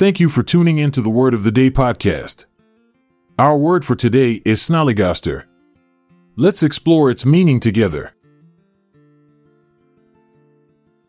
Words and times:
Thank 0.00 0.18
you 0.18 0.30
for 0.30 0.42
tuning 0.42 0.78
in 0.78 0.92
to 0.92 1.02
the 1.02 1.10
Word 1.10 1.34
of 1.34 1.42
the 1.42 1.52
Day 1.52 1.70
podcast. 1.70 2.46
Our 3.38 3.54
word 3.58 3.84
for 3.84 3.94
today 3.94 4.40
is 4.46 4.62
snollygoster. 4.62 5.44
Let's 6.36 6.62
explore 6.62 7.10
its 7.10 7.26
meaning 7.26 7.60
together. 7.60 8.14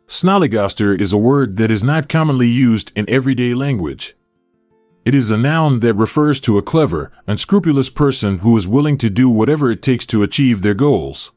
Snollygoster 0.10 1.00
is 1.00 1.14
a 1.14 1.18
word 1.18 1.56
that 1.56 1.72
is 1.72 1.82
not 1.82 2.10
commonly 2.10 2.50
used 2.50 2.92
in 2.94 3.10
everyday 3.10 3.54
language. 3.54 4.14
It 5.06 5.16
is 5.16 5.32
a 5.32 5.38
noun 5.38 5.80
that 5.80 5.94
refers 5.94 6.42
to 6.42 6.58
a 6.58 6.62
clever, 6.62 7.14
unscrupulous 7.28 7.90
person 7.90 8.40
who 8.40 8.58
is 8.58 8.68
willing 8.68 8.98
to 8.98 9.10
do 9.10 9.30
whatever 9.30 9.72
it 9.72 9.82
takes 9.82 10.06
to 10.08 10.22
achieve 10.22 10.64
their 10.64 10.74
goals. 10.74 11.32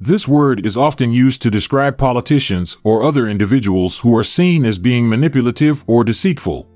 This 0.00 0.28
word 0.28 0.64
is 0.64 0.76
often 0.76 1.12
used 1.12 1.42
to 1.42 1.50
describe 1.50 1.98
politicians 1.98 2.76
or 2.84 3.02
other 3.02 3.26
individuals 3.26 3.98
who 3.98 4.16
are 4.16 4.22
seen 4.22 4.64
as 4.64 4.78
being 4.78 5.08
manipulative 5.08 5.82
or 5.88 6.04
deceitful. 6.04 6.68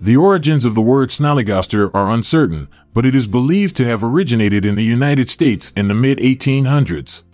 The 0.00 0.16
origins 0.16 0.64
of 0.64 0.74
the 0.74 0.80
word 0.80 1.10
snollygoster 1.10 1.90
are 1.92 2.10
uncertain, 2.10 2.68
but 2.94 3.04
it 3.04 3.14
is 3.14 3.26
believed 3.26 3.76
to 3.76 3.84
have 3.84 4.02
originated 4.02 4.64
in 4.64 4.74
the 4.74 4.82
United 4.82 5.28
States 5.28 5.70
in 5.76 5.88
the 5.88 5.94
mid 5.94 6.16
1800s. 6.16 7.24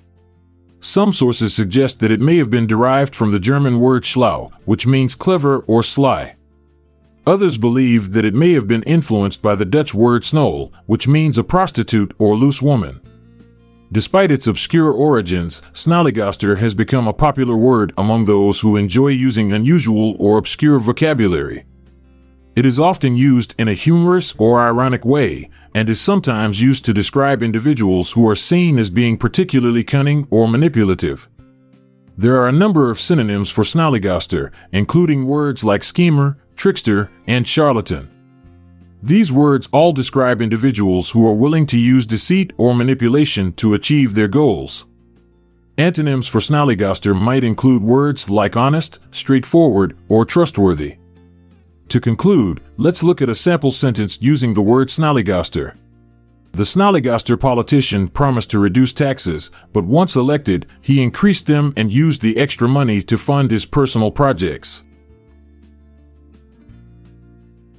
Some 0.81 1.13
sources 1.13 1.55
suggest 1.55 2.01
that 2.01 2.11
it 2.11 2.21
may 2.21 2.39
have 2.39 2.51
been 2.51 2.67
derived 2.67 3.15
from 3.15 3.31
the 3.31 3.39
German 3.39 3.79
word 3.79 4.03
schlau, 4.03 4.51
which 4.65 4.89
means 4.89 5.15
clever 5.15 5.61
or 5.69 5.85
sly. 5.85 6.35
Others 7.29 7.59
believe 7.59 8.13
that 8.13 8.25
it 8.25 8.35
may 8.35 8.53
have 8.55 8.67
been 8.67 8.83
influenced 8.83 9.41
by 9.41 9.55
the 9.55 9.65
Dutch 9.65 9.95
word 9.95 10.23
snol, 10.23 10.73
which 10.87 11.07
means 11.07 11.39
a 11.39 11.45
prostitute 11.45 12.13
or 12.19 12.35
loose 12.35 12.61
woman. 12.61 13.01
Despite 13.93 14.33
its 14.33 14.47
obscure 14.47 14.91
origins, 14.91 15.63
snollygoster 15.73 16.59
has 16.59 16.75
become 16.75 17.07
a 17.07 17.13
popular 17.13 17.57
word 17.57 17.93
among 17.97 18.25
those 18.25 18.61
who 18.61 18.77
enjoy 18.77 19.09
using 19.09 19.53
unusual 19.53 20.17
or 20.19 20.39
obscure 20.39 20.79
vocabulary. 20.81 21.65
It 22.57 22.67
is 22.67 22.81
often 22.81 23.17
used 23.17 23.55
in 23.59 23.69
a 23.69 23.75
humorous 23.75 24.35
or 24.39 24.61
ironic 24.61 25.05
way, 25.05 25.51
and 25.75 25.89
is 25.89 26.01
sometimes 26.01 26.61
used 26.61 26.85
to 26.87 26.95
describe 26.95 27.43
individuals 27.43 28.13
who 28.13 28.27
are 28.29 28.35
seen 28.35 28.79
as 28.79 28.91
being 28.91 29.19
particularly 29.19 29.85
cunning 29.85 30.27
or 30.31 30.49
manipulative. 30.49 31.29
There 32.17 32.37
are 32.41 32.49
a 32.49 32.53
number 32.53 32.91
of 32.91 32.99
synonyms 32.99 33.51
for 33.51 33.63
snollygoster, 33.63 34.51
including 34.73 35.27
words 35.27 35.63
like 35.65 35.85
schemer, 35.85 36.39
trickster, 36.57 37.11
and 37.27 37.47
charlatan. 37.47 38.09
These 39.03 39.33
words 39.33 39.69
all 39.73 39.93
describe 39.93 40.41
individuals 40.41 41.11
who 41.11 41.29
are 41.29 41.35
willing 41.35 41.67
to 41.67 41.79
use 41.79 42.07
deceit 42.07 42.53
or 42.57 42.75
manipulation 42.75 43.53
to 43.55 43.75
achieve 43.75 44.15
their 44.15 44.29
goals. 44.29 44.87
Antonyms 45.79 46.27
for 46.27 46.39
snollygoster 46.39 47.19
might 47.19 47.45
include 47.45 47.83
words 47.83 48.31
like 48.31 48.57
honest, 48.57 48.99
straightforward, 49.11 49.97
or 50.09 50.25
trustworthy. 50.25 50.97
To 51.89 52.01
conclude, 52.01 52.63
let's 52.79 53.03
look 53.03 53.21
at 53.21 53.29
a 53.29 53.35
sample 53.35 53.71
sentence 53.71 54.19
using 54.21 54.55
the 54.55 54.63
word 54.63 54.89
snollygoster. 54.89 55.77
The 56.53 56.63
snollygoster 56.63 57.39
politician 57.39 58.09
promised 58.09 58.51
to 58.53 58.59
reduce 58.59 58.95
taxes, 58.95 59.51
but 59.75 59.85
once 59.85 60.17
elected, 60.17 60.67
he 60.81 61.03
increased 61.03 61.47
them 61.47 61.75
and 61.77 61.93
used 61.93 62.23
the 62.23 62.39
extra 62.39 62.67
money 62.67 63.03
to 63.03 63.19
fund 63.19 63.51
his 63.51 63.67
personal 63.67 64.11
projects. 64.11 64.83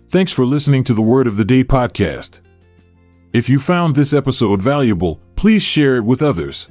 Thanks 0.10 0.32
for 0.32 0.46
listening 0.46 0.86
to 0.86 0.94
the 0.94 1.02
Word 1.02 1.28
of 1.28 1.36
the 1.36 1.44
Day 1.44 1.66
podcast. 1.66 2.40
If 3.34 3.50
you 3.50 3.60
found 3.60 3.94
this 3.94 4.14
episode 4.14 4.62
valuable, 4.62 5.20
please 5.36 5.62
share 5.62 5.98
it 5.98 6.06
with 6.06 6.22
others. 6.22 6.70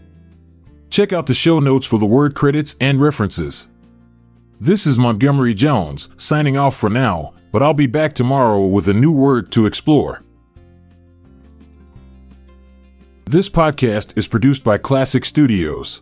Check 0.89 1.13
out 1.13 1.27
the 1.27 1.35
show 1.35 1.61
notes 1.61 1.87
for 1.87 1.99
the 1.99 2.07
word 2.07 2.35
credits 2.35 2.77
and 2.81 2.99
references. 2.99 3.69
This 4.59 4.87
is 4.87 4.99
Montgomery 4.99 5.53
Jones, 5.53 6.09
signing 6.17 6.57
off 6.57 6.75
for 6.75 6.89
now, 6.89 7.35
but 7.53 7.63
I'll 7.63 7.75
be 7.75 7.87
back 7.87 8.15
tomorrow 8.15 8.65
with 8.65 8.89
a 8.89 8.95
new 8.95 9.13
word 9.13 9.53
to 9.53 9.67
explore. 9.67 10.23
This 13.27 13.51
podcast 13.51 14.17
is 14.17 14.27
produced 14.27 14.65
by 14.65 14.79
Klassic 14.79 15.27
Studios. 15.27 16.01